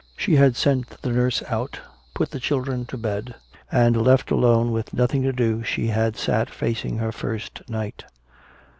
She 0.17 0.35
had 0.35 0.55
sent 0.55 0.87
the 1.03 1.11
nurse 1.11 1.43
out, 1.47 1.79
put 2.15 2.31
the 2.31 2.39
children 2.39 2.85
to 2.87 2.97
bed, 2.97 3.35
and 3.71 3.95
left 4.01 4.31
alone 4.31 4.71
with 4.71 4.95
nothing 4.95 5.21
to 5.21 5.31
do 5.31 5.61
she 5.63 5.89
had 5.89 6.15
sat 6.15 6.49
facing 6.49 6.97
her 6.97 7.11
first 7.11 7.61
night. 7.69 8.05